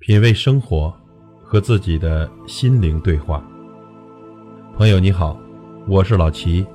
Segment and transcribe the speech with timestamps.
[0.00, 0.90] 品味生活，
[1.44, 3.44] 和自己的心灵对话。
[4.74, 5.38] 朋友你好，
[5.86, 6.66] 我是老齐。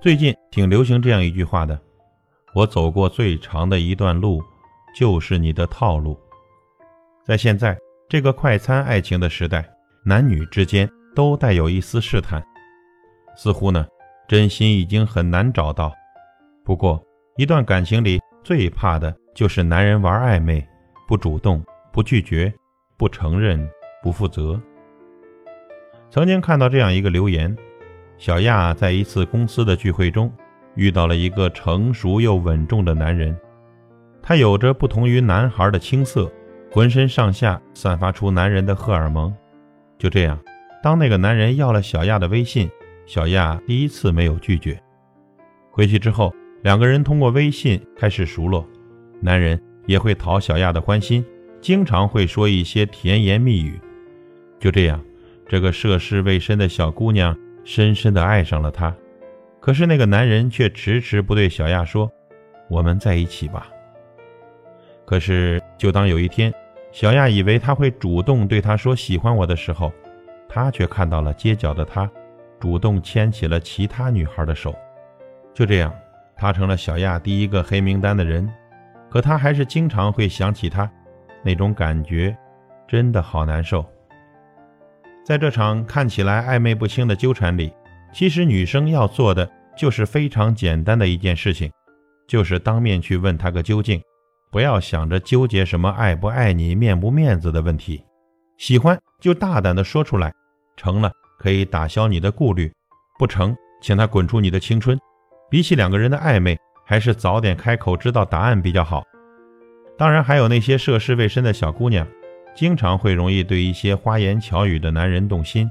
[0.00, 1.80] 最近挺流行这样一句话的
[2.56, 4.42] ：“我走过最长的一段路，
[4.96, 6.18] 就是你的套路。”
[7.24, 7.78] 在现在
[8.08, 9.64] 这个快餐爱情的时代，
[10.04, 12.44] 男女之间都带有一丝试探。
[13.36, 13.86] 似乎呢，
[14.28, 15.92] 真心已经很难找到。
[16.64, 17.02] 不过，
[17.36, 20.66] 一段感情里最怕的就是男人玩暧昧，
[21.08, 22.52] 不主动，不拒绝，
[22.96, 23.68] 不承认，
[24.02, 24.60] 不负责。
[26.10, 27.56] 曾经看到这样一个留言：
[28.18, 30.32] 小亚在一次公司的聚会中
[30.74, 33.36] 遇到了一个成熟又稳重的男人，
[34.22, 36.30] 他有着不同于男孩的青涩，
[36.70, 39.34] 浑身上下散发出男人的荷尔蒙。
[39.98, 40.38] 就这样，
[40.82, 42.70] 当那个男人要了小亚的微信。
[43.04, 44.80] 小亚第一次没有拒绝，
[45.70, 48.66] 回去之后，两个人通过微信开始熟络，
[49.20, 51.24] 男人也会讨小亚的欢心，
[51.60, 53.80] 经常会说一些甜言蜜语。
[54.58, 55.02] 就这样，
[55.46, 58.94] 这个涉世未深的小姑娘深深的爱上了他。
[59.60, 62.10] 可是那个男人却迟迟不对小亚说
[62.70, 63.68] ：“我们在一起吧。”
[65.04, 66.52] 可是，就当有一天，
[66.92, 69.92] 小亚以为他会主动对他说喜欢我的时候，
[70.48, 72.10] 他却看到了街角的他。
[72.62, 74.72] 主动牵起了其他女孩的手，
[75.52, 75.92] 就这样，
[76.36, 78.48] 他成了小亚第一个黑名单的人。
[79.10, 80.88] 可他还是经常会想起他，
[81.42, 82.36] 那种感觉
[82.86, 83.84] 真的好难受。
[85.24, 87.74] 在这场看起来暧昧不清的纠缠里，
[88.12, 91.68] 其实女生要做的就是非常简单的一件事情，
[92.28, 94.00] 就是当面去问他个究竟，
[94.52, 98.04] 不要想着纠结什么爱不爱你、面不面子的问题，
[98.56, 100.32] 喜欢就大胆的说出来，
[100.76, 101.10] 成了。
[101.42, 102.72] 可以打消你的顾虑，
[103.18, 104.96] 不成，请他滚出你的青春。
[105.50, 109.02] 比起两个人的暧昧，还是早点开口知道答案比较好。
[109.98, 112.06] 当然，还有那些涉世未深的小姑娘，
[112.54, 115.68] 经常会容易对一些花言巧语的男人动心，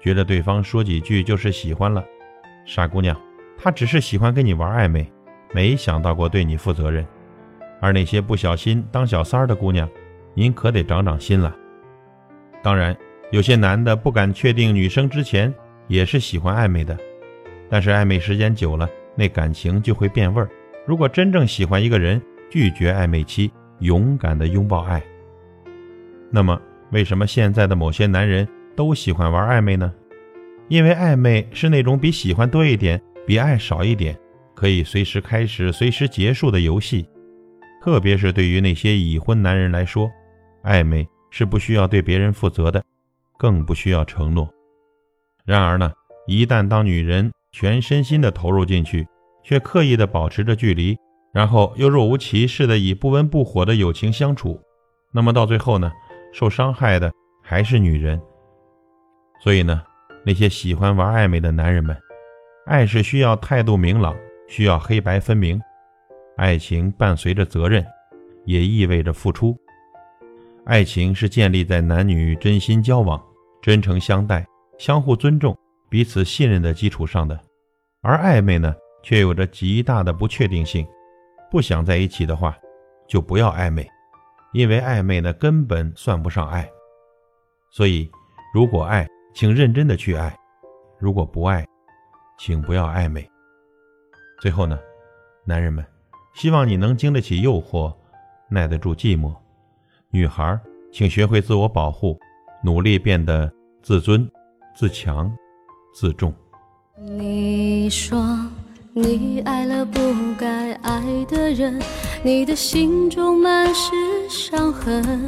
[0.00, 2.04] 觉得对方说几句就是喜欢了。
[2.66, 3.16] 傻姑娘，
[3.56, 5.08] 他只是喜欢跟你玩暧昧，
[5.54, 7.06] 没想到过对你负责任。
[7.80, 9.88] 而那些不小心当小三儿的姑娘，
[10.34, 11.54] 您可得长长心了。
[12.60, 12.96] 当然。
[13.32, 15.52] 有些男的不敢确定女生之前
[15.88, 16.94] 也是喜欢暧昧的，
[17.70, 20.46] 但是暧昧时间久了，那感情就会变味儿。
[20.86, 25.02] 如果真正喜欢一个人，拒绝暧昧期，勇敢的拥抱爱。
[26.30, 26.60] 那么，
[26.90, 29.90] 为什么现在的某些男人都喜欢玩暧昧呢？
[30.68, 34.14] 因为暧昧是那种比喜欢多一点，比爱少一点，
[34.54, 37.08] 可以随时开始、随时结束的游戏。
[37.82, 40.10] 特别是对于那些已婚男人来说，
[40.64, 42.84] 暧昧是不需要对别人负责的。
[43.42, 44.48] 更不需要承诺。
[45.44, 45.90] 然而呢，
[46.28, 49.04] 一旦当女人全身心的投入进去，
[49.42, 50.96] 却刻意的保持着距离，
[51.34, 54.60] 然后又若无其事的以不温不火的友情相处，
[55.12, 55.90] 那么到最后呢，
[56.32, 58.22] 受伤害的还是女人。
[59.42, 59.82] 所以呢，
[60.24, 61.96] 那些喜欢玩暧昧的男人们，
[62.66, 64.14] 爱是需要态度明朗，
[64.46, 65.60] 需要黑白分明。
[66.36, 67.84] 爱情伴随着责任，
[68.44, 69.58] 也意味着付出。
[70.64, 73.20] 爱情是建立在男女真心交往。
[73.62, 74.44] 真诚相待、
[74.76, 75.56] 相互尊重、
[75.88, 77.40] 彼此信任的基础上的，
[78.00, 78.74] 而暧昧呢，
[79.04, 80.84] 却有着极大的不确定性。
[81.48, 82.58] 不想在一起的话，
[83.06, 83.88] 就不要暧昧，
[84.52, 86.68] 因为暧昧呢根本算不上爱。
[87.70, 88.10] 所以，
[88.52, 90.28] 如果爱，请认真的去爱；
[90.98, 91.64] 如果不爱，
[92.40, 93.24] 请不要暧昧。
[94.40, 94.76] 最后呢，
[95.44, 95.86] 男人们，
[96.34, 97.94] 希望你能经得起诱惑，
[98.48, 99.32] 耐得住寂寞；
[100.10, 100.58] 女孩，
[100.90, 102.18] 请学会自我保护。
[102.64, 103.52] 努力变得
[103.82, 104.28] 自尊、
[104.74, 105.30] 自强、
[105.94, 106.32] 自重。
[106.96, 108.38] 你说
[108.92, 109.98] 你爱了不
[110.38, 111.80] 该爱的人，
[112.22, 113.90] 你的心中满是
[114.28, 115.26] 伤痕。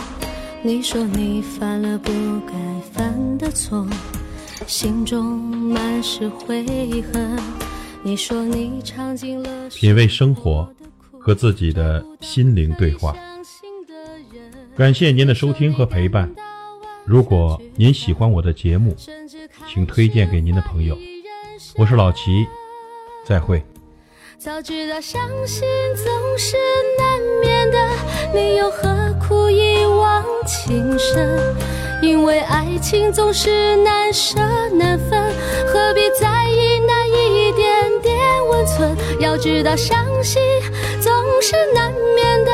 [0.63, 2.11] 你说你犯了不
[2.47, 2.55] 该
[2.93, 3.87] 犯的错，
[4.67, 7.39] 心中满是悔恨。
[8.03, 10.71] 你说你尝尽了品味生活，
[11.19, 13.17] 和自己的心灵对话。
[14.77, 16.31] 感谢您的收听和陪伴。
[17.07, 18.97] 如果您喜欢我的节目，
[19.69, 20.97] 请推荐给您的朋友。
[21.77, 22.47] 我是老齐，
[23.27, 23.63] 再会。
[24.39, 26.57] 早知道伤心总是
[26.99, 27.79] 难免的，
[28.33, 31.55] 你又何苦一往情深？
[32.03, 34.39] 因为爱情总是难舍
[34.71, 35.31] 难分，
[35.67, 38.19] 何必在意那一点点
[38.49, 38.97] 温存？
[39.21, 40.41] 要知道伤心
[41.03, 41.13] 总
[41.43, 42.51] 是难免的，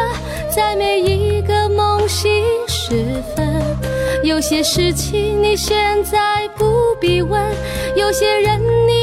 [0.54, 3.89] 在每一个梦醒时分。
[4.30, 7.42] 有些事情你现在不必问，
[7.96, 8.99] 有些人你。